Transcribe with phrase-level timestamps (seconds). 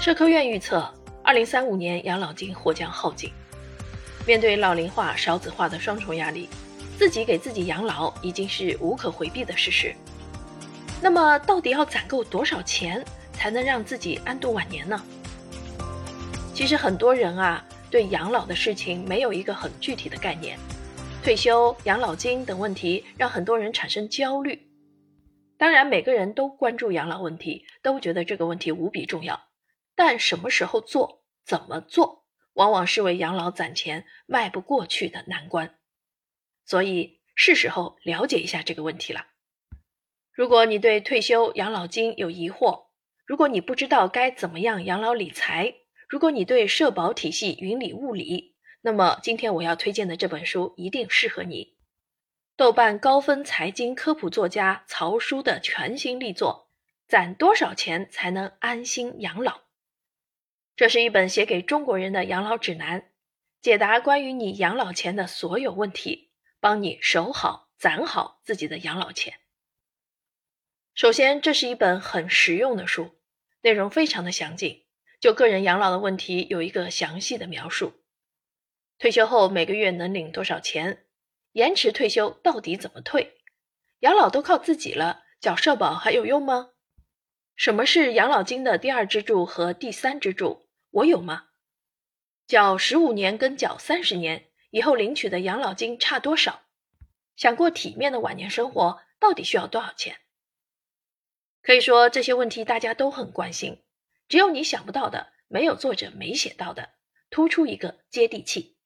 [0.00, 0.88] 社科院预测，
[1.24, 3.32] 二零三五年养老金或将耗尽。
[4.24, 6.48] 面对老龄化、少子化的双重压力，
[6.96, 9.92] 自己给自己养老已经是无可回避的事实。
[11.02, 15.02] 那么，到底要攒够多少钱才能让自己安度晚年呢？
[16.54, 20.56] 其实，很多人啊，对养老的事情没有一个很具体的概念。
[21.24, 24.62] 退休、养老金等问题让很多人产生焦虑。
[25.58, 29.47] 当然，每个人都关注养老问题，都觉得这个问题无比重要。
[29.98, 35.76] 但什么时候做、怎么做，往往是为养老攒钱迈不过去的难关。
[36.64, 39.26] 所以是时候了解一下这个问题了。
[40.32, 42.90] 如果你对退休养老金有疑惑，
[43.26, 45.74] 如果你不知道该怎么样养老理财，
[46.08, 51.76] 如果你对社保体系云里雾里，那么今天我要推荐的这本书一定适合你。
[52.56, 56.70] 豆瓣高分财经科普作家曹叔的全新力作
[57.10, 59.52] 《攒多少钱才能安心养老》。
[60.78, 63.10] 这是一本写给中国人的养老指南，
[63.60, 69.40] 解答关于你养老钱的所有问题，帮你守好、攒好自己的养老钱。
[70.94, 73.18] 首先，这是一本很实用的书，
[73.62, 74.84] 内容非常的详尽，
[75.18, 77.94] 就个人养老的问题有一个详细的描述。
[79.00, 81.06] 退休后每个月能领多少钱？
[81.54, 83.40] 延迟退休到底怎么退？
[83.98, 86.70] 养老都靠自己了，缴社保还有用吗？
[87.56, 90.67] 什么是养老金的第二支柱和第三支柱？
[90.98, 91.48] 我有吗？
[92.46, 96.62] 缴十五年跟缴三十年以后领取的养老金差多少？
[97.36, 100.18] 想过体面的晚年生活到底需要多少钱？
[101.62, 103.82] 可以说这些问题大家都很关心，
[104.28, 106.94] 只有你想不到的，没有作者没写到的，
[107.30, 108.76] 突出一个接地气。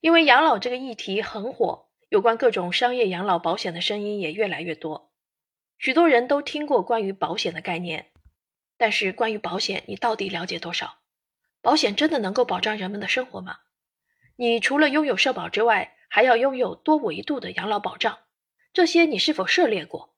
[0.00, 5.12] 因为养老这个议题很火，有关各种商业养老保险的声音也越来越多，
[5.78, 8.10] 许多人都听过关于保险的概念。
[8.76, 10.98] 但是，关于保险，你到底了解多少？
[11.62, 13.58] 保险真的能够保障人们的生活吗？
[14.36, 18.18] 你除了拥有社保之外，还要拥有多维度的养老保障，
[18.72, 20.14] 这些你是否涉猎过？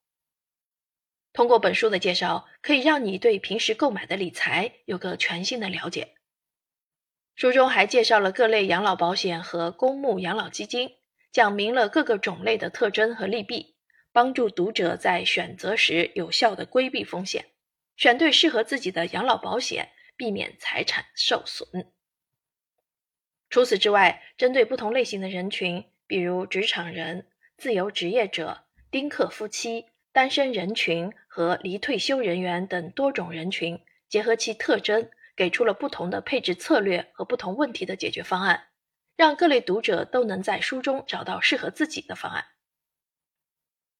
[1.32, 6.14] 通过本书的介绍，可以让你对平时购买的理财有个全新的了解。
[7.36, 10.96] 书中还介绍了各类养老保险和公募养老基金，
[11.30, 13.76] 讲明了各个种类的特征和利弊，
[14.10, 17.46] 帮助读者在选择时有效的规避风险。
[17.98, 21.92] 选对适合自己的养老保险，避免财产受损。
[23.50, 38.68] 除此之外，针对不同类型的人群，比如职场人、自由职业者、丁克夫妻、单身人群和离退休人员等多种人群，结合其特征，给出了不同的配置策略和不同问题的解决方案，
[39.16, 42.44] 让各类读者都能在书中找到适合自己的方案。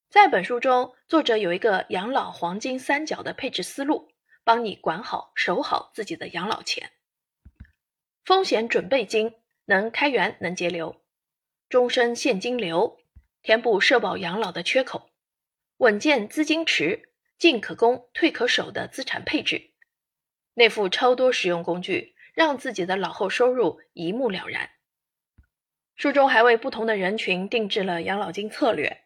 [0.09, 4.11] 在本书中，作者有一个养老黄金三角的配置思路，
[4.43, 6.89] 帮你管好、守好自己的养老钱。
[8.25, 10.99] 风险准备金能开源、能节流，
[11.69, 12.97] 终身现金流
[13.43, 15.11] 填补社保养老的缺口，
[15.77, 19.73] 稳健资金池进可攻、退可守的资产配置，
[20.55, 24.71] 内附超多实用工具，让自己的老后收入一目了然。
[25.95, 29.03] 书中还为不同的人群定制了养老金策略。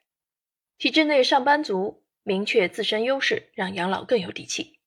[0.77, 4.79] 体制内上班族明确自身优势，让养老更有底气；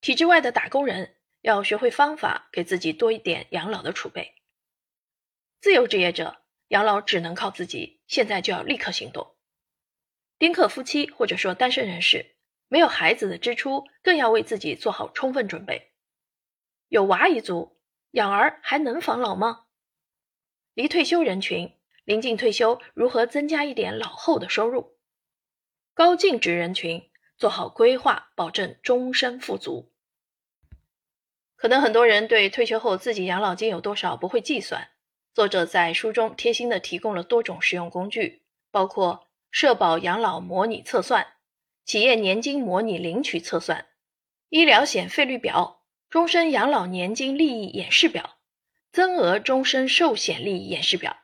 [0.00, 4.34] 体制外的打工人要学会方法，给自己多一点养老的储备。
[5.60, 9.36] 自由职业者养老只能靠自己，现在就要立刻行动。
[10.38, 12.36] 丁克夫妻或者说单身人士，
[12.68, 15.92] 没有孩子的支出更要为自己做好充分准备。
[16.88, 19.66] 有娃一族，养儿还能防老吗？
[20.74, 21.78] 离退休人群。
[22.04, 24.96] 临近退休，如何增加一点老后的收入？
[25.94, 29.92] 高净值人群做好规划，保证终身富足。
[31.54, 34.88] 可能很多人对退休后自己养老金有多少不会计算，
[35.32, 38.42] 作者在书中贴心的提供了多种实用工具，
[38.72, 41.34] 包括社保养老模拟测算、
[41.84, 43.86] 企业年金模拟领取测算、
[44.48, 48.38] 医疗险费率表、终身养老年金利益演示表、
[48.90, 51.21] 增额终身寿险利益演示表。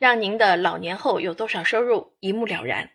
[0.00, 2.90] 让您的老年后有多少收入一目了然。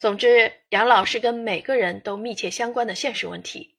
[0.00, 3.76] 总之，养老是跟每个人都密切相关的现实问题。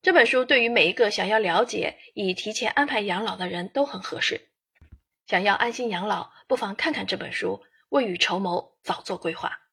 [0.00, 4.48] 这本书对于每一个想要了解以提前安排养老的人都很合适。
[5.26, 9.63] 想要安心养老，不妨看看这本书，未雨绸缪，早做规划。